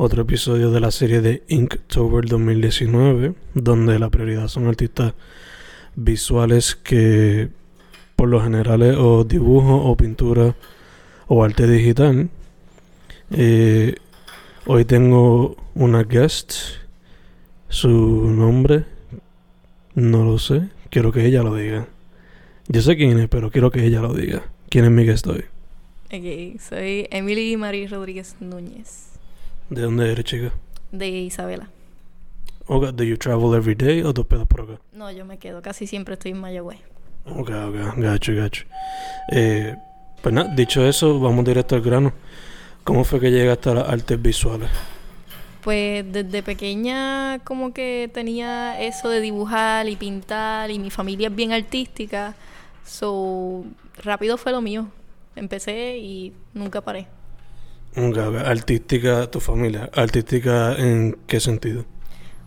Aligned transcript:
otro 0.00 0.22
episodio 0.22 0.70
de 0.70 0.78
la 0.78 0.92
serie 0.92 1.20
de 1.20 1.42
Inktober 1.48 2.24
2019, 2.24 3.34
donde 3.54 3.98
la 3.98 4.10
prioridad 4.10 4.46
son 4.46 4.68
artistas 4.68 5.14
visuales 5.96 6.76
que 6.76 7.48
por 8.14 8.28
lo 8.28 8.40
general 8.40 8.82
es 8.82 8.96
o 8.96 9.24
dibujo 9.24 9.74
o 9.74 9.96
pintura 9.96 10.54
o 11.26 11.42
arte 11.42 11.66
digital. 11.66 12.30
Eh, 13.32 13.96
hoy 14.66 14.84
tengo 14.84 15.56
una 15.74 16.04
guest, 16.04 16.52
su 17.68 17.90
nombre 17.90 18.84
no 19.96 20.24
lo 20.24 20.38
sé, 20.38 20.68
quiero 20.90 21.10
que 21.10 21.26
ella 21.26 21.42
lo 21.42 21.56
diga. 21.56 21.88
Yo 22.68 22.82
sé 22.82 22.96
quién 22.96 23.18
es, 23.18 23.28
pero 23.28 23.50
quiero 23.50 23.72
que 23.72 23.84
ella 23.84 24.00
lo 24.00 24.14
diga. 24.14 24.44
¿Quién 24.68 24.84
es 24.84 24.92
mi 24.92 25.04
guest 25.04 25.26
hoy? 25.26 25.44
Ok, 26.12 26.60
soy 26.60 27.08
Emily 27.10 27.56
María 27.56 27.88
Rodríguez 27.88 28.36
Núñez, 28.38 29.17
¿De 29.70 29.82
dónde 29.82 30.10
eres, 30.10 30.24
chica? 30.24 30.52
de 30.90 31.08
Isabela. 31.08 31.68
Okay, 32.66 32.92
do 32.92 33.04
you 33.04 33.16
travel 33.16 33.54
every 33.54 33.74
day 33.74 34.02
o 34.02 34.12
te 34.12 34.20
hospedas 34.20 34.46
por 34.46 34.60
acá? 34.62 34.80
No, 34.92 35.10
yo 35.10 35.24
me 35.24 35.38
quedo, 35.38 35.62
casi 35.62 35.86
siempre 35.86 36.14
estoy 36.14 36.32
en 36.32 36.40
Mayagüez. 36.40 36.78
Ok, 37.26 37.50
ok, 37.50 37.96
gacho, 37.96 38.34
gacho. 38.34 38.64
Eh, 39.30 39.74
pues 40.22 40.34
nada, 40.34 40.54
dicho 40.54 40.84
eso, 40.86 41.18
vamos 41.18 41.44
directo 41.44 41.74
al 41.74 41.82
grano. 41.82 42.12
¿Cómo 42.84 43.04
fue 43.04 43.20
que 43.20 43.30
llegaste 43.30 43.70
a 43.70 43.74
las 43.74 43.88
artes 43.88 44.20
visuales? 44.20 44.70
Pues 45.62 46.10
desde 46.10 46.42
pequeña 46.42 47.40
como 47.40 47.74
que 47.74 48.10
tenía 48.12 48.80
eso 48.80 49.08
de 49.10 49.20
dibujar 49.20 49.88
y 49.88 49.96
pintar 49.96 50.70
y 50.70 50.78
mi 50.78 50.90
familia 50.90 51.28
es 51.28 51.34
bien 51.34 51.52
artística, 51.52 52.34
so 52.86 53.64
rápido 54.02 54.38
fue 54.38 54.52
lo 54.52 54.60
mío. 54.62 54.88
Empecé 55.36 55.98
y 55.98 56.32
nunca 56.54 56.80
paré. 56.80 57.06
Artística, 57.96 59.30
tu 59.30 59.40
familia. 59.40 59.90
¿Artística 59.94 60.74
en 60.76 61.18
qué 61.26 61.40
sentido? 61.40 61.84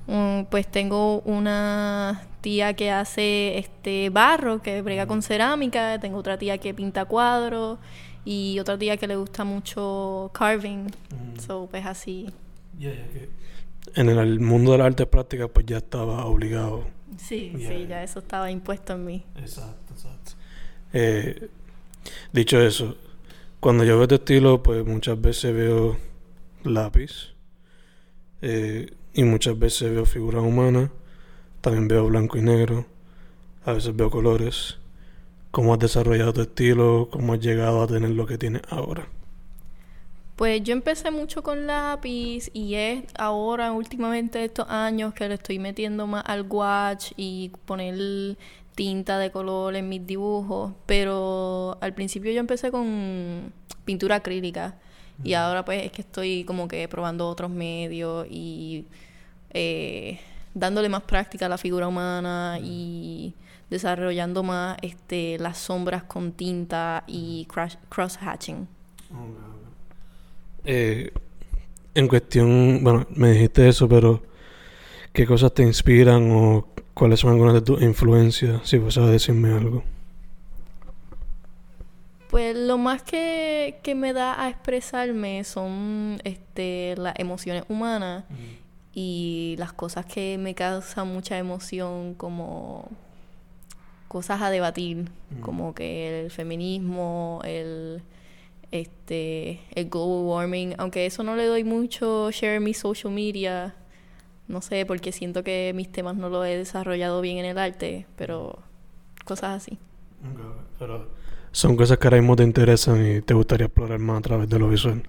Mm, 0.08 0.44
pues 0.50 0.67
tengo 0.70 1.20
una 1.22 2.23
tía 2.42 2.73
que 2.73 2.92
hace 2.92 3.58
este 3.58 4.09
barro, 4.09 4.62
que 4.62 4.81
brega 4.81 5.06
con 5.06 5.22
cerámica, 5.22 6.00
tengo 6.00 6.17
otra 6.17 6.38
tía 6.38 6.58
que 6.58 6.73
pinta 6.73 7.06
cuadros 7.06 7.80
y 8.25 8.59
otra 8.59 8.78
tía 8.78 8.97
que 8.97 9.08
le 9.08 9.16
gusta 9.16 9.44
mucho 9.44 10.31
carving. 10.34 10.88
So, 11.39 11.67
pues 11.69 11.86
así. 11.86 12.30
En 13.95 14.09
el 14.09 14.39
mundo 14.39 14.72
de 14.73 14.78
las 14.80 14.88
artes 14.88 15.08
prácticas, 15.08 15.50
pues 15.53 15.66
ya 15.66 15.78
estaba 15.78 16.25
obligado. 16.25 16.86
Sí, 17.17 17.52
Yeah, 17.58 17.69
sí, 17.69 17.78
yeah. 17.80 17.88
ya 17.88 18.03
eso 18.03 18.19
estaba 18.19 18.50
impuesto 18.50 18.94
en 18.94 19.06
mí. 19.06 19.25
Exacto, 19.36 19.94
exacto. 19.94 20.31
Eh, 20.94 21.50
dicho 22.31 22.59
eso, 22.62 22.95
cuando 23.62 23.84
yo 23.84 23.94
veo 23.94 24.04
este 24.04 24.16
estilo, 24.16 24.64
pues 24.64 24.84
muchas 24.86 25.22
veces 25.22 25.54
veo 25.54 25.95
lápiz 26.64 27.36
eh, 28.42 28.92
y 29.14 29.23
muchas 29.23 29.58
veces 29.58 29.92
veo 29.92 30.06
figuras 30.06 30.44
humanas. 30.44 30.90
También 31.62 31.88
veo 31.88 32.08
blanco 32.08 32.40
y 32.40 32.42
negro. 32.42 32.88
A 33.64 33.73
veces 33.73 33.95
veo 33.95 34.09
colores. 34.09 34.80
¿Cómo 35.52 35.73
has 35.73 35.80
desarrollado 35.80 36.34
tu 36.34 36.41
estilo? 36.41 37.08
¿Cómo 37.12 37.34
has 37.34 37.40
llegado 37.40 37.84
a 37.84 37.88
tener 37.88 38.09
lo 38.09 38.25
que 38.25 38.40
tienes 38.40 38.63
ahora? 38.68 39.08
Pues 40.38 40.64
yo 40.64 40.74
empecé 40.74 41.12
mucho 41.12 41.44
con 41.44 41.68
lápiz 41.68 42.50
y 42.53 42.74
es 42.74 43.03
ahora, 43.16 43.74
últimamente 43.74 44.44
estos 44.44 44.68
años, 44.69 45.14
que 45.14 45.28
le 45.28 45.35
estoy 45.35 45.59
metiendo 45.59 46.08
más 46.08 46.24
al 46.25 46.47
gouache 46.47 47.14
y 47.16 47.52
poner 47.66 48.38
tinta 48.81 49.19
de 49.19 49.30
color 49.30 49.75
en 49.75 49.90
mis 49.90 50.08
dibujos. 50.08 50.74
Pero 50.88 51.78
al 51.81 51.94
principio 51.94 52.31
yo 52.31 52.40
empecé 52.40 52.72
con 52.72 53.53
pintura 53.86 54.16
acrílica 54.16 54.75
y 55.24 55.34
ahora 55.36 55.64
pues 55.64 55.86
es 55.86 55.92
que 55.92 56.02
estoy 56.02 56.44
como 56.46 56.68
que 56.68 56.88
probando 56.88 57.28
otros 57.30 57.52
medios 57.52 58.25
y 58.28 58.86
eh, 59.53 60.20
dándole 60.56 60.90
más 60.90 61.03
práctica 61.03 61.46
a 61.46 61.50
la 61.50 61.59
figura 61.59 61.88
humana 61.88 62.58
y 62.59 63.36
desarrollando 63.70 64.41
más 64.41 64.78
este, 64.81 65.38
las 65.38 65.59
sombras 65.59 66.03
con 66.03 66.31
tinta 66.31 67.03
y 67.06 67.46
crash- 67.53 67.78
cross-hatching. 67.90 68.68
Eh, 70.66 71.12
en 71.94 72.08
cuestión, 72.08 72.84
bueno, 72.84 73.06
me 73.12 73.31
dijiste 73.34 73.68
eso, 73.68 73.88
pero 73.88 74.24
¿qué 75.14 75.28
cosas 75.28 75.53
te 75.53 75.64
inspiran 75.64 76.31
o 76.31 76.68
cuáles 76.94 77.19
son 77.19 77.31
algunas 77.31 77.53
de 77.53 77.62
tus 77.62 77.81
influencias? 77.81 78.62
Si 78.63 78.78
vas 78.78 78.97
a 78.97 79.06
decirme 79.07 79.53
algo. 79.53 79.84
Pues 82.29 82.56
lo 82.56 82.78
más 82.78 83.03
que, 83.03 83.79
que 83.84 83.94
me 83.94 84.13
da 84.13 84.41
a 84.41 84.50
expresarme 84.50 85.44
son 85.44 86.22
este, 86.24 86.96
las 86.97 87.13
emociones 87.19 87.63
humanas 87.68 88.24
y 88.94 89.56
las 89.57 89.74
cosas 89.74 90.06
que 90.06 90.38
me 90.38 90.56
causan 90.56 91.09
mucha 91.09 91.38
emoción 91.38 92.13
como 92.13 92.90
cosas 94.08 94.41
a 94.41 94.50
debatir, 94.50 95.09
como 95.41 95.73
que 95.73 96.23
el 96.23 96.31
feminismo, 96.31 97.41
el 97.44 98.02
este 98.72 99.59
el 99.73 99.90
global 99.90 100.25
warming, 100.25 100.75
aunque 100.78 101.06
eso 101.06 101.23
no 101.23 101.35
le 101.35 101.46
doy 101.46 101.63
mucho 101.63 102.31
share 102.31 102.56
en 102.56 102.63
mi 102.63 102.73
social 102.73 103.13
media, 103.13 103.75
no 104.51 104.62
sé, 104.62 104.85
porque 104.85 105.12
siento 105.12 105.44
que 105.44 105.72
mis 105.75 105.91
temas 105.91 106.16
no 106.16 106.29
los 106.29 106.45
he 106.45 106.57
desarrollado 106.57 107.22
bien 107.22 107.38
en 107.38 107.45
el 107.45 107.57
arte, 107.57 108.06
pero 108.17 108.59
cosas 109.25 109.63
así. 109.63 109.78
Pero 110.78 111.07
son 111.51 111.75
cosas 111.75 111.97
que 111.97 112.07
ahora 112.07 112.17
mismo 112.17 112.35
te 112.35 112.44
interesan 112.44 113.06
y 113.06 113.22
te 113.22 113.34
gustaría 113.34 113.67
explorar 113.67 114.00
más 114.00 114.19
a 114.19 114.22
través 114.22 114.50
de 114.50 114.59
lo 114.59 114.69
visual. 114.69 115.03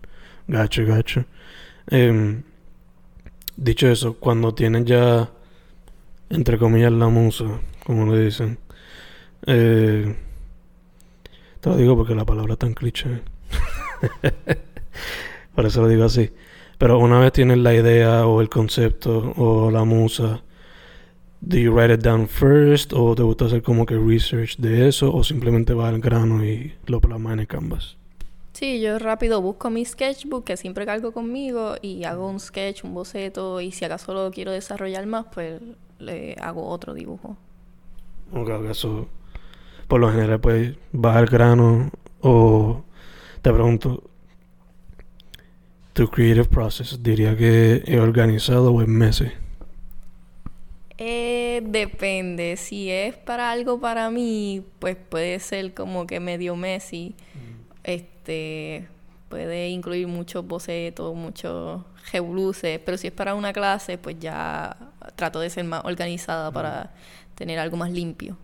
Gacho, 0.49 0.85
gacho. 0.87 1.25
Em, 1.89 2.43
dicho 3.57 3.89
eso, 3.89 4.15
cuando 4.15 4.55
tienes 4.55 4.85
ya, 4.85 5.31
entre 6.31 6.59
comillas, 6.59 6.93
la 6.93 7.09
musa, 7.09 7.61
como 7.85 8.13
le 8.13 8.25
dicen, 8.25 8.59
eh, 9.47 10.17
te 11.61 11.71
lo 11.71 11.77
digo 11.77 11.97
porque 11.97 12.15
la 12.15 12.25
palabra 12.25 12.55
es 12.55 12.59
tan 12.59 12.75
cliché. 12.75 13.23
Por 15.55 15.67
eso 15.67 15.83
lo 15.83 15.89
digo 15.89 16.05
así. 16.05 16.33
Pero 16.83 16.99
una 16.99 17.21
vez 17.21 17.31
tienes 17.31 17.59
la 17.59 17.73
idea 17.73 18.27
o 18.27 18.41
el 18.41 18.49
concepto 18.49 19.33
o 19.37 19.71
la 19.71 19.85
musa, 19.85 20.43
¿do 21.41 21.57
you 21.57 21.71
write 21.73 21.95
it 21.95 22.01
down 22.01 22.27
first? 22.27 22.93
¿O 22.93 23.15
te 23.15 23.23
gusta 23.23 23.45
hacer 23.45 23.63
como 23.63 23.87
que 23.87 23.97
research 23.97 24.57
de 24.57 24.89
eso? 24.89 25.15
¿O 25.15 25.23
simplemente 25.23 25.75
vas 25.75 25.95
al 25.95 26.01
grano 26.01 26.45
y 26.45 26.75
lo 26.87 27.01
plasmas 27.01 27.35
en 27.35 27.39
el 27.39 27.47
canvas? 27.47 27.97
Sí, 28.53 28.81
yo 28.81 28.99
rápido 28.99 29.41
busco 29.41 29.71
mi 29.71 29.85
sketchbook 29.85 30.43
que 30.43 30.57
siempre 30.57 30.85
cargo 30.85 31.13
conmigo 31.13 31.77
y 31.81 32.03
hago 32.03 32.29
un 32.29 32.41
sketch, 32.41 32.83
un 32.83 32.95
boceto 32.95 33.61
y 33.61 33.71
si 33.71 33.85
acaso 33.85 34.13
lo 34.13 34.33
quiero 34.33 34.51
desarrollar 34.51 35.07
más, 35.07 35.27
pues 35.33 35.63
le 36.01 36.35
hago 36.41 36.67
otro 36.67 36.95
dibujo. 36.95 37.37
Ok, 38.33 38.49
ok, 38.49 38.65
eso, 38.69 39.07
por 39.87 40.01
lo 40.01 40.11
general, 40.11 40.41
pues 40.41 40.75
vas 40.91 41.17
al 41.17 41.27
grano 41.27 41.93
o 42.23 42.83
te 43.41 43.53
pregunto, 43.53 44.03
tu 45.93 46.09
creative 46.09 46.45
process, 46.45 47.03
diría 47.03 47.37
que 47.37 47.83
es 47.85 48.01
organizado 48.01 48.73
o 48.73 48.83
es 48.83 48.89
messy. 48.89 49.31
Eh, 50.99 51.63
depende, 51.65 52.57
si 52.57 52.91
es 52.91 53.17
para 53.17 53.51
algo 53.51 53.81
para 53.81 54.11
mí, 54.11 54.65
pues 54.79 54.97
puede 54.97 55.39
ser 55.41 55.75
como 55.75 56.07
que 56.07 56.21
medio 56.21 56.55
messy. 56.57 57.15
Este 57.83 58.89
puede 59.29 59.71
incluir 59.71 60.07
muchos 60.09 60.47
bocetos, 60.47 61.15
muchos 61.15 61.83
revoluces, 62.13 62.79
pero 62.85 62.99
si 62.99 63.07
es 63.07 63.13
para 63.13 63.35
una 63.35 63.53
clase, 63.55 63.97
pues 63.97 64.19
ya 64.21 64.77
trato 65.17 65.41
de 65.41 65.49
ser 65.49 65.65
más 65.65 65.85
organizada 65.87 66.51
para 66.53 66.93
tener 67.35 67.59
algo 67.59 67.79
más 67.79 67.91
limpio. 67.91 68.37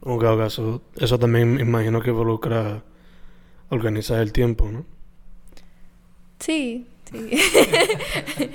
Ok, 0.00 0.24
ok, 0.24 0.40
eso, 0.46 0.82
eso 0.96 1.18
también 1.18 1.60
imagino 1.60 2.00
que 2.00 2.10
involucra 2.10 2.82
organizar 3.68 4.20
el 4.20 4.32
tiempo, 4.32 4.68
¿no? 4.70 4.86
Sí, 6.42 6.86
sí. 7.10 7.30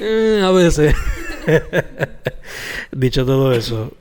Eh, 0.00 0.40
a 0.44 0.52
veces. 0.52 0.94
Dicho 2.92 3.26
todo 3.26 3.52
eso, 3.52 3.92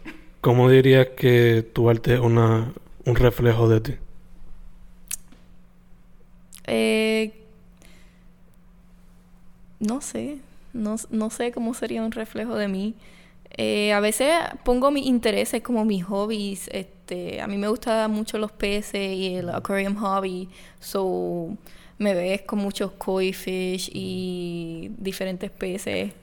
¿cómo 0.41 0.69
dirías 0.69 1.07
que 1.17 1.65
tu 1.73 1.89
arte 1.89 2.13
es 2.13 2.19
una, 2.19 2.71
un 3.05 3.15
reflejo 3.15 3.67
de 3.67 3.81
ti? 3.81 3.95
Eh, 6.67 7.33
no 9.79 10.01
sé. 10.01 10.37
no, 10.73 10.97
no 11.09 11.29
sé 11.31 11.51
cómo 11.51 11.73
sería 11.73 12.03
un 12.03 12.11
reflejo 12.11 12.55
de 12.55 12.67
mí. 12.67 12.93
Eh, 13.57 13.91
a 13.93 13.99
veces 13.99 14.31
pongo 14.63 14.91
mis 14.91 15.07
intereses 15.07 15.63
como 15.63 15.83
mis 15.83 16.03
hobbies. 16.05 16.67
Este, 16.71 17.41
a 17.41 17.47
mí 17.47 17.57
me 17.57 17.67
gustan 17.69 18.11
mucho 18.11 18.37
los 18.37 18.51
peces 18.51 19.13
y 19.13 19.35
el 19.35 19.49
aquarium 19.49 19.95
hobby. 19.95 20.47
So, 20.79 21.57
me 21.97 22.13
ves 22.13 22.41
con 22.41 22.59
muchos 22.59 22.91
koi 22.91 23.33
fish 23.33 23.89
y 23.93 24.91
diferentes 24.97 25.51
peces. 25.51 26.13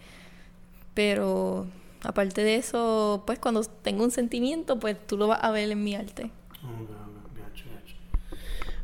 Pero 0.95 1.67
aparte 2.03 2.45
de 2.45 2.57
eso, 2.57 3.25
pues 3.27 3.39
cuando 3.39 3.63
tengo 3.63 4.05
un 4.05 4.11
sentimiento, 4.11 4.79
pues 4.79 4.97
tú 5.07 5.17
lo 5.17 5.27
vas 5.27 5.43
a 5.43 5.51
ver 5.51 5.71
en 5.71 5.83
mi 5.83 5.95
arte. 5.95 6.31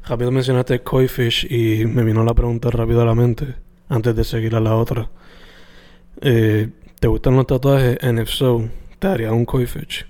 Rápido 0.07 0.31
mencionaste 0.33 0.83
koi 0.83 1.07
fish 1.07 1.47
y 1.51 1.87
me 1.87 2.03
vino 2.03 2.25
la 2.25 2.35
pregunta 2.35 2.71
rápido 2.71 3.03
a 3.03 3.05
la 3.05 3.15
mente 3.15 3.55
antes 3.89 4.17
de 4.17 4.25
seguir 4.25 4.57
a 4.57 4.61
la 4.61 4.75
otra. 4.75 5.09
Eh, 6.21 6.69
¿Te 6.99 7.07
gustan 7.07 7.37
los 7.37 7.47
tatuajes? 7.47 7.99
And 8.03 8.19
if 8.19 8.29
so, 8.29 8.69
¿te 8.99 9.07
haría 9.07 9.33
un 9.33 9.45
koi 9.45 9.67
fish? 9.67 10.07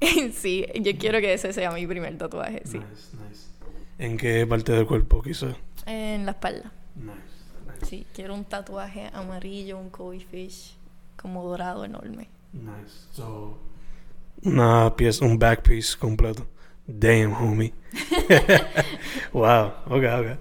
sí, 0.34 0.66
yo 0.80 0.92
quiero 0.98 1.20
que 1.20 1.32
ese 1.32 1.52
sea 1.52 1.70
mi 1.70 1.86
primer 1.86 2.18
tatuaje, 2.18 2.62
sí. 2.64 2.78
Nice, 2.78 3.16
nice. 3.28 3.46
¿En 3.98 4.16
qué 4.16 4.46
parte 4.46 4.72
del 4.72 4.86
cuerpo, 4.86 5.22
quizás? 5.22 5.54
En 5.86 6.26
la 6.26 6.32
espalda. 6.32 6.72
Nice, 6.94 7.86
Sí, 7.86 8.06
quiero 8.12 8.34
un 8.34 8.44
tatuaje 8.44 9.10
amarillo, 9.12 9.78
un 9.78 9.90
koi 9.90 10.20
fish, 10.20 10.76
como 11.16 11.44
dorado 11.44 11.84
enorme. 11.84 12.28
Nice. 12.52 13.06
So, 13.12 13.58
una 14.42 14.94
pieza, 14.96 15.24
un 15.24 15.38
back 15.38 15.62
piece 15.62 15.96
completo. 15.96 16.46
Damn, 16.86 17.32
homie. 17.32 17.72
wow. 19.32 19.72
Okay, 19.86 20.08
okay. 20.08 20.36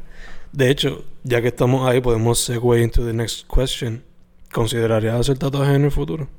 De 0.51 0.69
hecho, 0.69 1.03
ya 1.23 1.41
que 1.41 1.49
estamos 1.49 1.87
ahí, 1.87 2.01
podemos 2.01 2.39
segue 2.39 2.81
into 2.81 3.05
the 3.05 3.13
next 3.13 3.47
question. 3.47 4.03
¿Considerarías 4.51 5.19
hacer 5.19 5.37
tatuajes 5.37 5.75
en 5.75 5.85
el 5.85 5.91
futuro? 5.91 6.29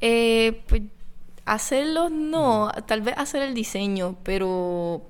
Eh, 0.00 0.62
pues 0.68 0.82
hacerlos 1.44 2.12
no, 2.12 2.70
tal 2.86 3.02
vez 3.02 3.14
hacer 3.18 3.42
el 3.42 3.54
diseño, 3.54 4.16
pero 4.22 5.02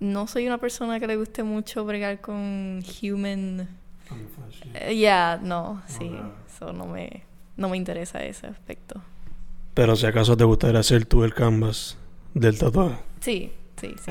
no 0.00 0.26
soy 0.26 0.46
una 0.46 0.58
persona 0.58 0.98
que 0.98 1.06
le 1.06 1.16
guste 1.16 1.42
mucho 1.42 1.84
bregar 1.84 2.20
con 2.20 2.82
human. 3.02 3.68
Ya, 4.74 4.90
yeah, 4.90 5.40
no, 5.40 5.82
sí, 5.86 6.10
eso 6.48 6.72
no 6.72 6.86
me, 6.86 7.22
no 7.56 7.68
me 7.68 7.76
interesa 7.76 8.24
ese 8.24 8.48
aspecto. 8.48 9.00
Pero 9.74 9.94
si 9.94 10.06
acaso 10.06 10.36
te 10.36 10.44
gustaría 10.44 10.80
hacer 10.80 11.04
tú 11.04 11.22
el 11.22 11.32
canvas 11.32 11.96
del 12.34 12.58
tatuaje. 12.58 12.96
Sí, 13.20 13.52
sí, 13.80 13.94
sí. 14.04 14.10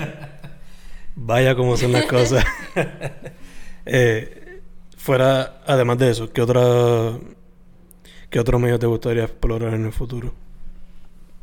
Vaya 1.15 1.55
como 1.55 1.75
son 1.75 1.91
las 1.91 2.05
cosas. 2.05 2.45
eh, 3.85 4.61
fuera, 4.95 5.61
además 5.65 5.97
de 5.97 6.11
eso, 6.11 6.31
¿qué 6.31 6.41
otra 6.41 7.17
qué 8.29 8.39
otro 8.39 8.59
medio 8.59 8.79
te 8.79 8.85
gustaría 8.85 9.23
explorar 9.23 9.73
en 9.73 9.85
el 9.85 9.91
futuro? 9.91 10.33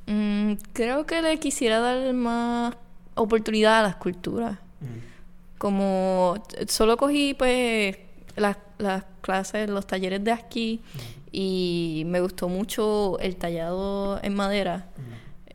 Mm, 0.06 0.52
creo 0.72 1.04
que 1.04 1.20
le 1.20 1.38
quisiera 1.38 1.80
dar 1.80 2.14
más 2.14 2.76
oportunidad 3.16 3.80
a 3.80 3.82
la 3.82 3.88
escultura. 3.90 4.60
Mm. 4.80 5.58
Como 5.58 6.42
solo 6.68 6.96
cogí 6.96 7.34
pues 7.34 7.96
las, 8.36 8.58
las 8.78 9.04
clases, 9.20 9.68
los 9.68 9.86
talleres 9.86 10.22
de 10.22 10.32
aquí 10.32 10.80
mm. 10.94 10.98
y 11.32 12.02
me 12.06 12.20
gustó 12.20 12.48
mucho 12.48 13.18
el 13.18 13.36
tallado 13.36 14.20
en 14.22 14.34
madera. 14.34 14.86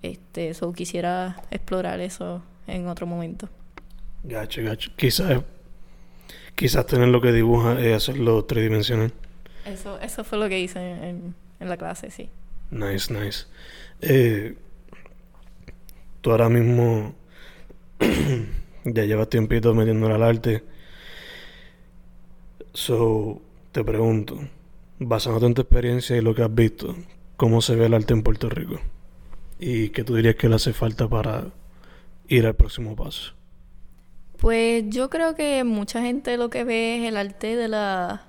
Este, 0.01 0.49
eso 0.49 0.73
quisiera 0.73 1.41
explorar 1.51 1.99
eso 1.99 2.41
en 2.67 2.87
otro 2.87 3.05
momento. 3.05 3.47
Gacho, 4.23 4.63
gacho. 4.63 4.91
Quizás, 4.95 5.41
quizás 6.55 6.85
tener 6.87 7.07
lo 7.07 7.21
que 7.21 7.31
dibuja 7.31 7.79
y 7.79 7.91
hacerlo 7.91 8.43
tridimensional. 8.45 9.13
Eso, 9.65 9.99
eso 9.99 10.23
fue 10.23 10.39
lo 10.39 10.49
que 10.49 10.59
hice 10.59 10.79
en, 10.79 11.35
en 11.59 11.69
la 11.69 11.77
clase, 11.77 12.09
sí. 12.09 12.29
Nice, 12.71 13.13
nice. 13.13 13.45
Eh, 14.01 14.55
tú 16.21 16.31
ahora 16.31 16.49
mismo 16.49 17.13
ya 18.85 19.05
llevas 19.05 19.29
tiempito 19.29 19.73
metiéndole 19.73 20.15
al 20.15 20.23
arte. 20.23 20.63
So, 22.73 23.41
te 23.71 23.83
pregunto, 23.83 24.39
basándote 24.99 25.45
en 25.45 25.53
tu 25.53 25.61
experiencia 25.61 26.17
y 26.17 26.21
lo 26.21 26.33
que 26.33 26.43
has 26.43 26.53
visto, 26.53 26.95
¿cómo 27.37 27.61
se 27.61 27.75
ve 27.75 27.85
el 27.85 27.93
arte 27.93 28.13
en 28.13 28.23
Puerto 28.23 28.49
Rico? 28.49 28.79
¿Y 29.59 29.89
qué 29.89 30.03
tú 30.03 30.15
dirías 30.15 30.35
que 30.35 30.49
le 30.49 30.55
hace 30.55 30.73
falta 30.73 31.07
para 31.07 31.47
ir 32.27 32.45
al 32.45 32.55
próximo 32.55 32.95
paso? 32.95 33.33
Pues 34.37 34.85
yo 34.87 35.09
creo 35.09 35.35
que 35.35 35.63
mucha 35.63 36.01
gente 36.01 36.35
lo 36.37 36.49
que 36.49 36.63
ve 36.63 36.97
es 36.97 37.09
el 37.09 37.17
arte 37.17 37.55
de 37.55 37.67
la, 37.67 38.25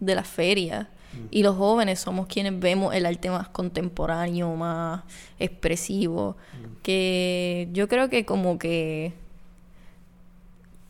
de 0.00 0.14
la 0.14 0.24
feria. 0.24 0.90
Y 1.30 1.42
los 1.42 1.56
jóvenes 1.56 1.98
somos 2.00 2.26
quienes 2.26 2.58
vemos 2.58 2.94
el 2.94 3.06
arte 3.06 3.30
más 3.30 3.48
contemporáneo, 3.48 4.54
más 4.54 5.02
expresivo. 5.38 6.36
Que 6.82 7.68
yo 7.72 7.88
creo 7.88 8.08
que 8.08 8.24
como 8.24 8.58
que... 8.58 9.12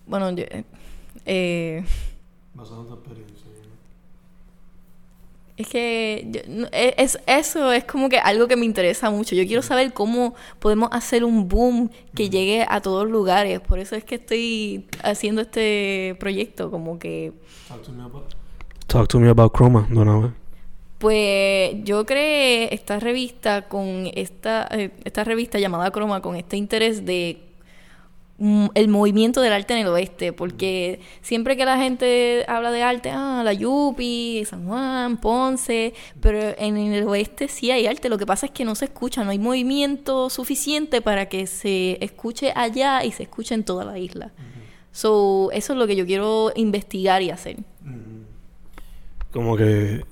Bueno, 0.07 0.31
yo, 0.31 0.45
eh, 1.25 1.85
Basado 2.55 2.83
en 2.83 2.89
tu 2.89 2.95
experiencia. 2.95 3.47
Es 5.57 5.69
que 5.69 6.69
e, 6.73 6.95
es, 6.99 7.19
eso 7.27 7.73
es 7.73 7.85
como 7.85 8.11
que 8.11 8.19
algo 8.19 8.47
que 8.47 8.57
me 8.57 8.67
interesa 8.67 9.11
mucho. 9.11 9.35
Yo 9.35 9.47
quiero 9.47 9.63
saber 9.63 9.95
cómo 9.95 10.35
podemos 10.59 10.91
hacer 10.93 11.25
un 11.25 11.49
boom 11.49 11.91
que 12.15 12.29
llegue 12.29 12.67
a 12.69 12.81
todos 12.83 13.09
lugares. 13.09 13.61
Por 13.61 13.79
eso 13.79 13.97
es 13.97 14.05
que 14.05 14.17
estoy 14.17 14.87
haciendo 15.03 15.41
este 15.41 16.17
proyecto, 16.21 16.71
como 16.71 16.99
que... 16.99 17.33
Talk 18.97 19.09
to 19.09 19.21
me 19.21 19.29
about, 19.29 19.55
Chroma, 19.55 19.87
Pues 20.97 21.85
yo 21.85 22.07
creé 22.07 22.75
esta 22.75 22.99
revista 22.99 23.69
con 23.69 24.11
esta, 24.15 24.67
eh, 24.71 24.91
esta 25.05 25.23
revista 25.23 25.59
llamada 25.59 25.91
Chroma 25.91 26.23
con 26.23 26.35
este 26.35 26.57
interés 26.57 27.05
de 27.05 27.43
el 28.39 28.89
movimiento 28.89 29.43
del 29.43 29.53
arte 29.53 29.75
en 29.75 29.81
el 29.81 29.89
oeste, 29.89 30.33
porque 30.33 31.01
siempre 31.21 31.59
que 31.59 31.67
la 31.67 31.77
gente 31.77 32.47
habla 32.49 32.71
de 32.71 32.83
arte, 32.83 33.11
ah, 33.11 33.43
la 33.45 33.53
Yupi, 33.53 34.43
San 34.47 34.67
Juan, 34.67 35.19
Ponce, 35.19 35.93
pero 36.23 36.55
en 36.57 36.79
el 36.79 37.07
oeste 37.07 37.49
sí 37.49 37.71
hay 37.71 37.87
arte, 37.87 38.09
lo 38.09 38.17
que 38.17 38.25
pasa 38.25 38.47
es 38.47 38.53
que 38.53 38.65
no 38.65 38.75
se 38.75 38.87
escucha, 38.87 39.25
no 39.25 39.31
hay 39.31 39.39
movimiento 39.39 40.31
suficiente 40.31 41.03
para 41.03 41.29
que 41.29 41.47
se 41.47 42.03
escuche 42.03 42.51
allá 42.57 43.05
y 43.05 43.13
se 43.13 43.25
escuche 43.25 43.55
en 43.55 43.65
toda 43.65 43.85
la 43.85 43.99
isla. 43.99 44.33
So, 44.91 45.51
eso 45.53 45.75
es 45.75 45.79
lo 45.79 45.87
que 45.87 45.97
yo 45.97 46.07
quiero 46.07 46.51
investigar 46.57 47.21
y 47.21 47.29
hacer. 47.29 47.59
Como 49.37 49.55
que 49.55 50.03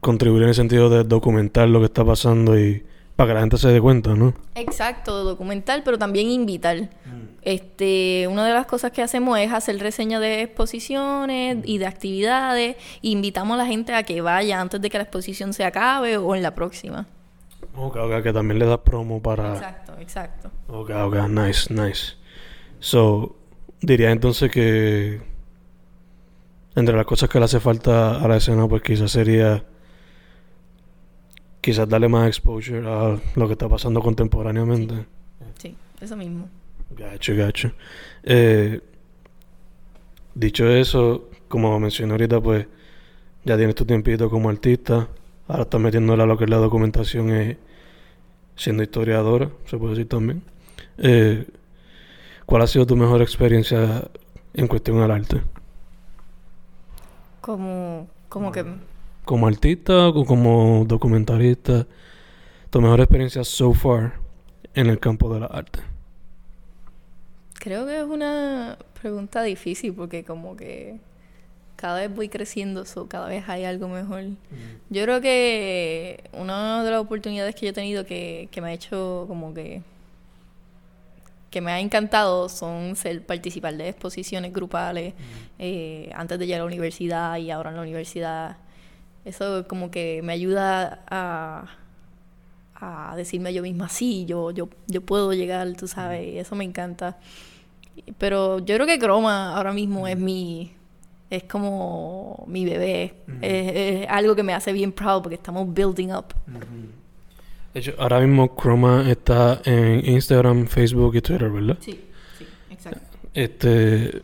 contribuir 0.00 0.42
en 0.42 0.48
el 0.48 0.54
sentido 0.56 0.90
de 0.90 1.04
documentar 1.04 1.68
lo 1.68 1.78
que 1.78 1.84
está 1.84 2.04
pasando 2.04 2.58
y 2.58 2.84
para 3.14 3.28
que 3.28 3.34
la 3.34 3.40
gente 3.42 3.58
se 3.58 3.68
dé 3.68 3.80
cuenta, 3.80 4.16
¿no? 4.16 4.34
Exacto, 4.56 5.22
documental, 5.22 5.82
pero 5.84 5.98
también 5.98 6.26
invitar. 6.26 6.78
Mm. 6.78 7.38
Este, 7.42 8.26
una 8.28 8.44
de 8.44 8.52
las 8.52 8.66
cosas 8.66 8.90
que 8.90 9.02
hacemos 9.02 9.38
es 9.38 9.52
hacer 9.52 9.78
reseñas 9.78 10.20
de 10.20 10.42
exposiciones 10.42 11.58
y 11.62 11.78
de 11.78 11.86
actividades. 11.86 12.74
E 13.04 13.08
invitamos 13.10 13.54
a 13.54 13.58
la 13.58 13.66
gente 13.66 13.94
a 13.94 14.02
que 14.02 14.20
vaya 14.20 14.60
antes 14.60 14.80
de 14.80 14.90
que 14.90 14.98
la 14.98 15.04
exposición 15.04 15.52
se 15.52 15.64
acabe 15.64 16.16
o 16.16 16.34
en 16.34 16.42
la 16.42 16.56
próxima. 16.56 17.06
Ok, 17.76 17.98
ok, 17.98 18.20
que 18.24 18.32
también 18.32 18.58
le 18.58 18.66
das 18.66 18.78
promo 18.78 19.22
para... 19.22 19.52
Exacto, 19.52 19.92
exacto. 20.00 20.50
Ok, 20.66 20.90
ok, 20.90 21.28
nice, 21.28 21.72
nice. 21.72 22.14
So, 22.80 23.36
diría 23.80 24.10
entonces 24.10 24.50
que 24.50 25.20
entre 26.78 26.96
las 26.96 27.06
cosas 27.06 27.28
que 27.28 27.38
le 27.38 27.44
hace 27.44 27.60
falta 27.60 28.22
a 28.22 28.28
la 28.28 28.36
escena, 28.36 28.68
pues 28.68 28.82
quizás 28.82 29.10
sería 29.10 29.64
quizás 31.60 31.88
darle 31.88 32.08
más 32.08 32.28
exposure 32.28 32.86
a 32.88 33.18
lo 33.34 33.46
que 33.46 33.52
está 33.52 33.68
pasando 33.68 34.00
contemporáneamente. 34.00 35.06
Sí, 35.58 35.74
eso 36.00 36.16
mismo. 36.16 36.48
Gacho, 36.96 37.34
gacho. 37.34 37.72
Eh, 38.22 38.80
dicho 40.34 40.68
eso, 40.68 41.28
como 41.48 41.78
mencioné 41.80 42.12
ahorita, 42.12 42.40
pues 42.40 42.66
ya 43.44 43.56
tienes 43.56 43.74
tu 43.74 43.84
tiempito 43.84 44.30
como 44.30 44.48
artista. 44.48 45.08
Ahora 45.48 45.62
estás 45.62 45.80
metiéndole 45.80 46.22
a 46.22 46.26
lo 46.26 46.38
que 46.38 46.44
es 46.44 46.50
la 46.50 46.58
documentación 46.58 47.28
y 47.28 47.56
siendo 48.56 48.82
historiadora, 48.82 49.50
se 49.66 49.78
puede 49.78 49.94
decir 49.94 50.08
también. 50.08 50.42
Eh, 50.98 51.44
¿Cuál 52.46 52.62
ha 52.62 52.66
sido 52.66 52.86
tu 52.86 52.96
mejor 52.96 53.20
experiencia 53.20 54.08
en 54.54 54.66
cuestión 54.68 55.00
al 55.00 55.10
arte? 55.10 55.42
Como, 57.40 58.08
como 58.28 58.52
que 58.52 58.64
como 59.28 59.46
artista 59.46 60.08
o 60.08 60.24
como 60.24 60.86
documentalista, 60.86 61.86
tu 62.70 62.80
mejor 62.80 63.00
experiencia 63.00 63.44
so 63.44 63.74
far 63.74 64.14
en 64.72 64.86
el 64.86 64.98
campo 64.98 65.32
de 65.34 65.40
la 65.40 65.46
arte? 65.46 65.80
Creo 67.60 67.84
que 67.84 67.98
es 67.98 68.04
una 68.04 68.78
pregunta 68.98 69.42
difícil 69.42 69.92
porque 69.92 70.24
como 70.24 70.56
que 70.56 70.96
cada 71.76 72.00
vez 72.00 72.16
voy 72.16 72.30
creciendo, 72.30 72.86
so 72.86 73.06
cada 73.06 73.28
vez 73.28 73.46
hay 73.50 73.64
algo 73.64 73.88
mejor. 73.88 74.24
Yo 74.88 75.02
creo 75.02 75.20
que 75.20 76.24
una 76.32 76.82
de 76.82 76.90
las 76.90 77.00
oportunidades 77.00 77.54
que 77.54 77.66
yo 77.66 77.70
he 77.70 77.74
tenido 77.74 78.06
que, 78.06 78.48
que 78.50 78.62
me 78.62 78.68
ha 78.68 78.72
hecho 78.72 79.26
como 79.28 79.52
que 79.52 79.82
que 81.50 81.60
me 81.60 81.72
ha 81.72 81.80
encantado 81.80 82.48
son 82.48 82.94
ser 82.96 83.24
participar 83.24 83.76
de 83.76 83.88
exposiciones 83.88 84.52
grupales 84.52 85.14
eh, 85.58 86.10
antes 86.14 86.38
de 86.38 86.46
llegar 86.46 86.60
a 86.60 86.64
la 86.64 86.68
universidad 86.68 87.36
y 87.38 87.50
ahora 87.50 87.70
en 87.70 87.76
la 87.76 87.82
universidad 87.82 88.58
Eso 89.24 89.66
como 89.66 89.90
que 89.90 90.20
me 90.22 90.32
ayuda 90.32 91.04
a, 91.08 91.64
a 92.74 93.14
decirme 93.16 93.52
yo 93.52 93.62
misma, 93.62 93.88
sí, 93.88 94.24
yo, 94.26 94.50
yo, 94.50 94.68
yo 94.86 95.00
puedo 95.00 95.32
llegar, 95.32 95.74
tú 95.74 95.88
sabes, 95.88 96.26
y 96.26 96.38
eso 96.38 96.54
me 96.54 96.64
encanta. 96.64 97.18
Pero 98.18 98.60
yo 98.60 98.74
creo 98.76 98.86
que 98.86 98.98
Chroma 98.98 99.56
ahora 99.56 99.72
mismo 99.72 100.06
es 100.06 100.16
mi, 100.16 100.72
es 101.30 101.44
como 101.44 102.44
mi 102.46 102.64
bebé. 102.64 103.14
es, 103.42 104.06
algo 104.08 104.34
que 104.36 104.42
me 104.42 104.54
hace 104.54 104.72
bien 104.72 104.92
proud 104.92 105.22
porque 105.22 105.34
estamos 105.34 105.72
building 105.72 106.12
up. 106.12 106.26
De 106.46 106.60
hecho, 107.78 107.94
ahora 107.98 108.20
mismo 108.20 108.54
Chroma 108.60 109.10
está 109.10 109.60
en 109.64 110.04
Instagram, 110.04 110.66
Facebook 110.66 111.16
y 111.16 111.20
Twitter, 111.20 111.50
¿verdad? 111.50 111.78
Sí, 111.80 112.00
sí, 112.38 112.46
exacto. 112.70 113.18
Este, 113.34 114.22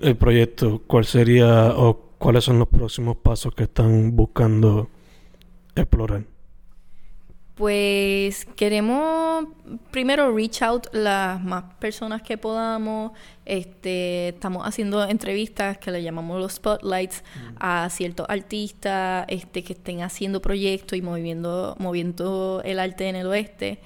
el 0.00 0.16
proyecto, 0.16 0.82
¿cuál 0.86 1.04
sería 1.04 1.74
o 1.76 2.12
cuáles 2.18 2.44
son 2.44 2.58
los 2.58 2.68
próximos 2.68 3.16
pasos 3.16 3.54
que 3.54 3.64
están 3.64 4.14
buscando 4.14 4.88
explorar? 5.74 6.24
Pues 7.56 8.44
queremos 8.54 9.46
primero 9.90 10.30
reach 10.30 10.60
out 10.60 10.88
las 10.92 11.42
más 11.42 11.64
personas 11.78 12.20
que 12.20 12.36
podamos. 12.36 13.12
Este, 13.46 14.28
estamos 14.28 14.66
haciendo 14.66 15.02
entrevistas 15.08 15.78
que 15.78 15.90
le 15.90 16.02
llamamos 16.02 16.38
los 16.38 16.52
spotlights 16.52 17.24
a 17.58 17.88
ciertos 17.88 18.26
artistas 18.28 19.24
este, 19.28 19.64
que 19.64 19.72
estén 19.72 20.02
haciendo 20.02 20.42
proyectos 20.42 20.98
y 20.98 21.02
moviendo, 21.02 21.74
moviendo 21.78 22.60
el 22.62 22.78
arte 22.78 23.08
en 23.08 23.16
el 23.16 23.26
oeste. 23.26 23.78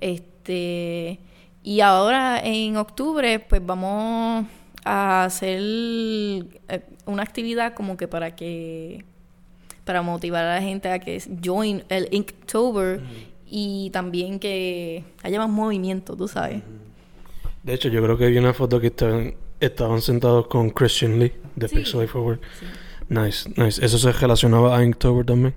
Este, 0.00 1.20
y 1.62 1.80
ahora 1.80 2.40
en 2.42 2.76
octubre, 2.76 3.38
pues 3.38 3.64
vamos 3.64 4.46
a 4.84 5.24
hacer 5.26 5.60
eh, 5.60 6.82
una 7.06 7.22
actividad 7.22 7.74
como 7.74 7.96
que 7.96 8.08
para 8.08 8.34
que 8.34 9.04
para 9.84 10.02
motivar 10.02 10.44
a 10.44 10.56
la 10.56 10.62
gente 10.62 10.88
a 10.88 10.98
que 10.98 11.20
join 11.44 11.84
el 11.88 12.08
Inktober 12.10 13.00
y 13.46 13.90
también 13.90 14.38
que 14.38 15.04
haya 15.22 15.38
más 15.38 15.50
movimiento, 15.50 16.16
tú 16.16 16.28
sabes. 16.28 16.62
De 17.62 17.74
hecho, 17.74 17.88
yo 17.88 18.02
creo 18.02 18.16
que 18.16 18.26
vi 18.26 18.38
una 18.38 18.54
foto 18.54 18.80
que 18.80 18.88
estaban, 18.88 19.34
estaban 19.60 20.00
sentados 20.00 20.46
con 20.46 20.70
Christian 20.70 21.18
Lee 21.18 21.32
de 21.54 21.68
Pixel 21.68 22.08
Forward. 22.08 22.40
Nice, 23.08 23.48
nice. 23.56 23.84
¿Eso 23.84 23.98
se 23.98 24.10
relacionaba 24.12 24.76
a 24.76 24.84
Inktober 24.84 25.24
también? 25.26 25.54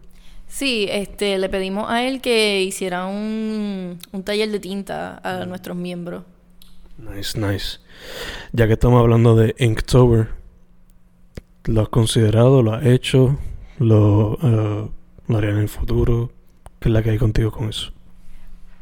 Sí, 0.47 0.87
este, 0.89 1.37
le 1.37 1.49
pedimos 1.49 1.89
a 1.89 2.03
él 2.03 2.21
que 2.21 2.61
hiciera 2.61 3.07
un, 3.07 3.97
un 4.11 4.23
taller 4.23 4.51
de 4.51 4.59
tinta 4.59 5.19
a 5.23 5.45
nuestros 5.45 5.75
miembros. 5.75 6.23
Nice, 6.97 7.39
nice. 7.39 7.79
Ya 8.51 8.67
que 8.67 8.73
estamos 8.73 8.99
hablando 8.99 9.35
de 9.35 9.55
Inktober, 9.57 10.29
¿lo 11.65 11.81
has 11.81 11.89
considerado? 11.89 12.61
¿Lo 12.61 12.73
has 12.73 12.85
hecho? 12.85 13.37
Lo, 13.79 14.33
uh, 14.33 14.91
lo 15.27 15.39
en 15.39 15.57
el 15.57 15.69
futuro. 15.69 16.31
¿Qué 16.79 16.89
es 16.89 16.93
la 16.93 17.01
que 17.01 17.11
hay 17.11 17.17
contigo 17.17 17.51
con 17.51 17.69
eso? 17.69 17.91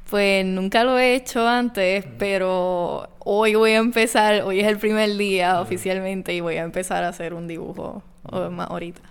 Pues 0.09 0.45
nunca 0.45 0.83
lo 0.83 0.99
he 0.99 1.15
hecho 1.15 1.47
antes, 1.47 2.05
pero 2.19 3.09
hoy 3.19 3.55
voy 3.55 3.71
a 3.71 3.77
empezar, 3.77 4.43
hoy 4.43 4.59
es 4.59 4.67
el 4.67 4.77
primer 4.77 5.17
día 5.17 5.59
oficialmente 5.59 6.35
y 6.35 6.41
voy 6.41 6.57
a 6.57 6.63
empezar 6.63 7.03
a 7.03 7.07
hacer 7.07 7.33
un 7.33 7.47
dibujo 7.47 8.03
más 8.51 8.69
ahorita. 8.69 9.01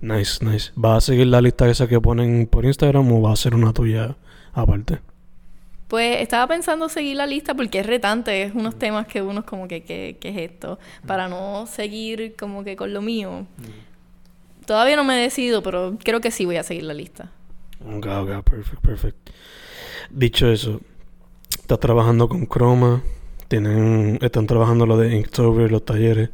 Nice, 0.00 0.44
nice. 0.44 0.70
¿Vas 0.74 0.98
a 0.98 1.06
seguir 1.08 1.26
la 1.26 1.40
lista 1.40 1.68
esa 1.68 1.88
que 1.88 2.00
ponen 2.00 2.46
por 2.46 2.64
Instagram 2.64 3.12
o 3.12 3.20
va 3.20 3.32
a 3.32 3.36
ser 3.36 3.54
una 3.54 3.72
tuya 3.72 4.16
aparte? 4.52 5.00
Pues 5.88 6.20
estaba 6.20 6.46
pensando 6.46 6.88
seguir 6.88 7.16
la 7.16 7.26
lista 7.26 7.54
porque 7.54 7.80
es 7.80 7.86
retante, 7.86 8.42
es 8.42 8.54
unos 8.54 8.78
temas 8.78 9.06
que 9.06 9.22
uno 9.22 9.40
es 9.40 9.46
como 9.46 9.66
que, 9.66 9.82
¿qué, 9.82 10.18
qué 10.20 10.28
es 10.28 10.50
esto? 10.50 10.78
Para 11.06 11.28
no 11.28 11.66
seguir 11.66 12.36
como 12.38 12.62
que 12.62 12.76
con 12.76 12.92
lo 12.92 13.02
mío. 13.02 13.46
Todavía 14.68 14.96
no 14.96 15.04
me 15.04 15.18
he 15.18 15.22
decidido, 15.22 15.62
pero 15.62 15.96
creo 16.04 16.20
que 16.20 16.30
sí 16.30 16.44
voy 16.44 16.56
a 16.56 16.62
seguir 16.62 16.82
la 16.82 16.92
lista. 16.92 17.32
Ok, 17.80 18.06
ok, 18.06 18.44
perfecto, 18.44 18.80
perfecto. 18.82 19.32
Dicho 20.10 20.46
eso, 20.46 20.82
estás 21.48 21.80
trabajando 21.80 22.28
con 22.28 22.46
Chroma, 22.46 23.02
tienen, 23.48 24.18
están 24.20 24.46
trabajando 24.46 24.84
lo 24.84 24.98
de 24.98 25.16
Inktober, 25.16 25.72
los 25.72 25.86
talleres. 25.86 26.28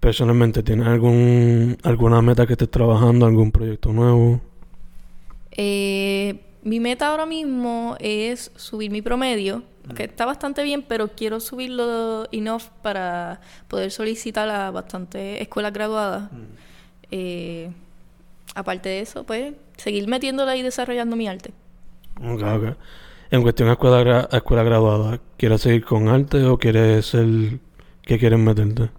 Personalmente, 0.00 0.62
¿tienes 0.62 0.86
algún, 0.86 1.76
alguna 1.82 2.22
meta 2.22 2.46
que 2.46 2.54
estés 2.54 2.70
trabajando, 2.70 3.26
algún 3.26 3.52
proyecto 3.52 3.92
nuevo? 3.92 4.40
Eh, 5.50 6.40
mi 6.62 6.80
meta 6.80 7.08
ahora 7.08 7.26
mismo 7.26 7.96
es 8.00 8.50
subir 8.56 8.90
mi 8.90 9.02
promedio, 9.02 9.62
que 9.94 10.04
está 10.04 10.24
bastante 10.24 10.62
bien, 10.62 10.82
pero 10.88 11.08
quiero 11.08 11.38
subirlo 11.38 12.26
enough 12.32 12.68
para 12.80 13.42
poder 13.68 13.90
solicitar 13.90 14.48
a 14.48 14.70
bastantes 14.70 15.42
escuelas 15.42 15.74
graduadas. 15.74 16.30
Eh, 17.12 17.70
aparte 18.54 18.88
de 18.88 19.00
eso, 19.00 19.24
pues, 19.24 19.54
seguir 19.76 20.08
metiéndola 20.08 20.56
y 20.56 20.62
desarrollando 20.62 21.14
mi 21.14 21.28
arte. 21.28 21.52
Ok, 22.16 22.42
ok. 22.42 22.76
En 23.30 23.42
cuestión 23.42 23.68
de 23.68 23.72
escuela, 23.74 24.28
escuela 24.32 24.62
graduada, 24.62 25.20
¿quieres 25.36 25.60
seguir 25.60 25.84
con 25.84 26.08
arte 26.08 26.44
o 26.44 26.58
quieres 26.58 27.06
ser... 27.06 27.60
¿Qué 28.02 28.18
quieres 28.18 28.38
meterte? 28.38 28.90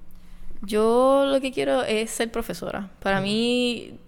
Yo 0.62 1.25
lo 1.27 1.41
que 1.41 1.51
quiero 1.51 1.84
es 1.84 2.10
ser 2.10 2.32
profesora. 2.32 2.89
Para 3.01 3.20
mí 3.20 4.00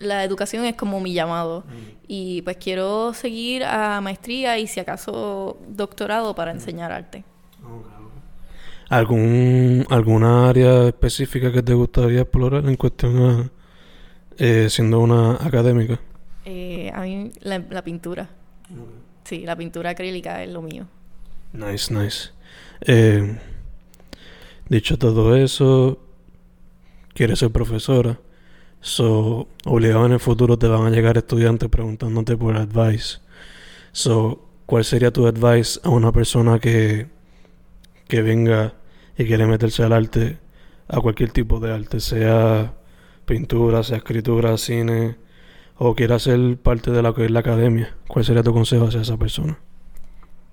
la 0.00 0.24
educación 0.24 0.64
es 0.64 0.74
como 0.74 1.00
mi 1.00 1.12
llamado. 1.12 1.64
Y 2.08 2.42
pues 2.42 2.56
quiero 2.56 3.12
seguir 3.14 3.64
a 3.64 4.00
maestría 4.00 4.58
y 4.58 4.66
si 4.66 4.80
acaso 4.80 5.58
doctorado 5.68 6.34
para 6.34 6.52
enseñar 6.52 6.90
arte. 6.90 7.24
¿Algún, 8.90 9.86
¿Alguna 9.88 10.48
área 10.48 10.88
específica 10.88 11.52
que 11.52 11.62
te 11.62 11.74
gustaría 11.74 12.22
explorar 12.22 12.66
en 12.66 12.74
cuestión 12.74 13.52
eh, 14.36 14.66
siendo 14.68 14.98
una 14.98 15.34
académica? 15.34 16.00
Eh, 16.44 16.90
a 16.92 17.02
mí 17.02 17.30
la, 17.40 17.84
pintura. 17.84 18.28
Sí, 19.22 19.44
la 19.44 19.54
pintura 19.54 19.90
acrílica 19.90 20.42
es 20.42 20.50
lo 20.50 20.60
mío. 20.60 20.86
Nice, 21.52 21.94
nice. 21.94 22.30
Eh, 22.80 23.38
dicho 24.68 24.98
todo 24.98 25.36
eso, 25.36 26.00
quieres 27.14 27.38
ser 27.38 27.50
profesora. 27.50 28.18
So, 28.80 29.46
obligado 29.66 30.06
en 30.06 30.12
el 30.14 30.20
futuro 30.20 30.58
te 30.58 30.66
van 30.66 30.86
a 30.86 30.90
llegar 30.90 31.16
estudiantes 31.16 31.68
preguntándote 31.68 32.36
por 32.36 32.56
advice. 32.56 33.18
So, 33.92 34.48
¿cuál 34.66 34.84
sería 34.84 35.12
tu 35.12 35.28
advice 35.28 35.78
a 35.84 35.90
una 35.90 36.10
persona 36.10 36.58
que, 36.58 37.06
que 38.08 38.22
venga 38.22 38.79
y 39.20 39.26
quiere 39.26 39.46
meterse 39.46 39.82
al 39.82 39.92
arte, 39.92 40.38
a 40.88 40.98
cualquier 40.98 41.30
tipo 41.30 41.60
de 41.60 41.74
arte, 41.74 42.00
sea 42.00 42.72
pintura, 43.26 43.82
sea 43.82 43.98
escritura, 43.98 44.56
cine, 44.56 45.16
o 45.76 45.94
quiera 45.94 46.18
ser 46.18 46.56
parte 46.56 46.90
de 46.90 47.02
lo 47.02 47.14
que 47.14 47.26
es 47.26 47.30
la 47.30 47.40
academia, 47.40 47.94
¿cuál 48.08 48.24
sería 48.24 48.42
tu 48.42 48.54
consejo 48.54 48.86
hacia 48.86 49.02
esa 49.02 49.18
persona? 49.18 49.58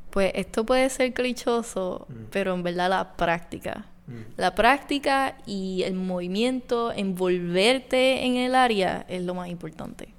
Pues 0.10 0.34
esto 0.36 0.66
puede 0.66 0.90
ser 0.90 1.14
clichoso, 1.14 2.08
mm. 2.10 2.14
pero 2.30 2.56
en 2.56 2.64
verdad 2.64 2.90
la 2.90 3.16
práctica. 3.16 3.86
Mm. 4.06 4.36
La 4.36 4.54
práctica 4.54 5.38
y 5.46 5.84
el 5.84 5.94
movimiento, 5.94 6.92
envolverte 6.92 8.26
en 8.26 8.36
el 8.36 8.54
área 8.54 9.06
es 9.08 9.24
lo 9.24 9.34
más 9.34 9.48
importante. 9.48 10.10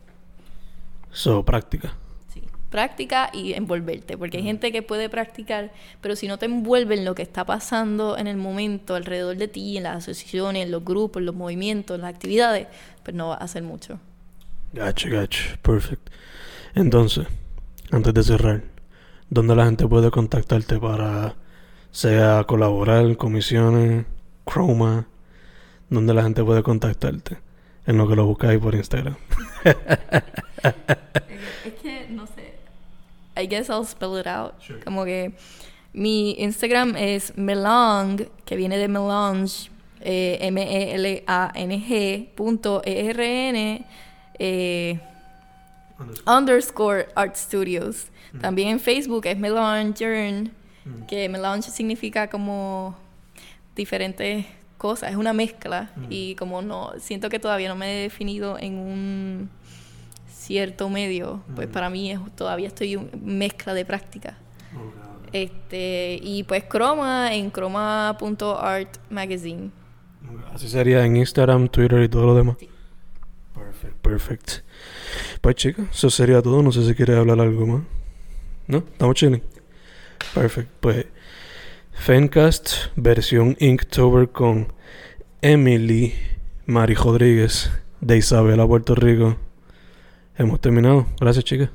So, 1.10 1.44
práctica 1.44 1.94
práctica 2.70 3.30
y 3.32 3.54
envolverte, 3.54 4.18
porque 4.18 4.38
hay 4.38 4.42
gente 4.42 4.72
que 4.72 4.82
puede 4.82 5.08
practicar, 5.08 5.72
pero 6.00 6.16
si 6.16 6.28
no 6.28 6.38
te 6.38 6.46
envuelve 6.46 6.94
en 6.94 7.04
lo 7.04 7.14
que 7.14 7.22
está 7.22 7.44
pasando 7.44 8.18
en 8.18 8.26
el 8.26 8.36
momento 8.36 8.94
alrededor 8.94 9.36
de 9.36 9.48
ti, 9.48 9.76
en 9.76 9.84
las 9.84 9.96
asociaciones, 9.96 10.66
en 10.66 10.70
los 10.70 10.84
grupos, 10.84 11.20
en 11.20 11.26
los 11.26 11.34
movimientos, 11.34 11.94
en 11.94 12.02
las 12.02 12.14
actividades, 12.14 12.68
pues 13.02 13.16
no 13.16 13.28
va 13.28 13.34
a 13.34 13.38
hacer 13.38 13.62
mucho. 13.62 13.98
Gotcha, 14.72 15.08
gotcha, 15.08 15.56
perfect. 15.62 16.10
Entonces, 16.74 17.26
antes 17.90 18.12
de 18.12 18.22
cerrar, 18.22 18.62
¿dónde 19.30 19.56
la 19.56 19.64
gente 19.64 19.86
puede 19.86 20.10
contactarte 20.10 20.78
para, 20.78 21.36
sea 21.90 22.44
colaborar, 22.46 23.16
comisiones, 23.16 24.04
Chroma? 24.46 25.08
¿Dónde 25.88 26.12
la 26.12 26.22
gente 26.22 26.44
puede 26.44 26.62
contactarte? 26.62 27.38
En 27.86 27.96
lo 27.96 28.06
que 28.06 28.14
lo 28.14 28.26
buscáis 28.26 28.60
por 28.60 28.74
Instagram. 28.74 29.16
es 29.64 29.74
que 31.82 32.08
no 32.10 32.26
sé 32.26 32.37
I 33.38 33.46
guess 33.46 33.70
I'll 33.70 33.84
spell 33.84 34.16
it 34.16 34.26
out. 34.26 34.54
Como 34.84 35.04
que 35.04 35.32
mi 35.92 36.34
Instagram 36.38 36.96
es 36.96 37.32
melang, 37.36 38.28
que 38.44 38.56
viene 38.56 38.76
de 38.76 38.88
melange, 38.88 39.70
eh, 40.00 40.38
M-E-L-A-N-G 40.40 42.32
punto 42.34 42.82
E-R-N 42.84 43.84
eh, 44.38 45.00
underscore 46.26 47.08
Art 47.14 47.36
Studios. 47.36 48.10
Mm. 48.32 48.40
También 48.40 48.68
en 48.68 48.80
Facebook 48.80 49.26
es 49.26 49.38
melange, 49.38 50.50
mm. 50.84 51.06
que 51.06 51.28
melange 51.28 51.70
significa 51.70 52.28
como 52.28 52.96
diferentes 53.74 54.46
cosas, 54.76 55.10
es 55.10 55.16
una 55.16 55.32
mezcla 55.32 55.90
mm. 55.96 56.06
y 56.10 56.34
como 56.36 56.62
no, 56.62 56.92
siento 56.98 57.28
que 57.28 57.38
todavía 57.38 57.68
no 57.68 57.76
me 57.76 57.98
he 57.98 58.02
definido 58.02 58.58
en 58.58 58.78
un 58.78 59.50
cierto 60.48 60.88
medio, 60.88 61.42
pues 61.54 61.68
para 61.68 61.90
mí 61.90 62.10
es, 62.10 62.18
todavía 62.34 62.68
estoy 62.68 62.94
en 62.94 63.10
mezcla 63.22 63.74
de 63.74 63.84
práctica. 63.84 64.38
Este, 65.30 66.18
y 66.22 66.42
pues 66.44 66.64
Chroma 66.70 67.34
en 67.34 67.52
chroma.art 67.52 68.96
magazine. 69.10 69.70
Así 70.54 70.70
sería 70.70 71.04
en 71.04 71.16
Instagram, 71.16 71.68
Twitter 71.68 72.02
y 72.02 72.08
todo 72.08 72.24
lo 72.24 72.34
demás. 72.34 72.56
Perfecto. 73.54 73.98
perfect. 74.00 74.50
Pues 75.42 75.54
chicas, 75.56 75.86
eso 75.92 76.08
sería 76.08 76.40
todo. 76.40 76.62
No 76.62 76.72
sé 76.72 76.86
si 76.86 76.94
quieres 76.94 77.18
hablar 77.18 77.40
algo 77.40 77.66
más. 77.66 77.82
¿No? 78.68 78.78
¿Estamos 78.78 79.16
chilling? 79.16 79.42
Perfect. 80.34 80.70
Pues 80.80 81.06
Fencast 81.92 82.72
versión 82.96 83.54
Inktober 83.60 84.30
con 84.30 84.72
Emily 85.42 86.14
Mari 86.64 86.94
Rodríguez 86.94 87.70
de 88.00 88.16
Isabela, 88.16 88.66
Puerto 88.66 88.94
Rico. 88.94 89.36
Hemos 90.38 90.60
terminado. 90.60 91.04
Gracias, 91.20 91.44
chicas. 91.44 91.70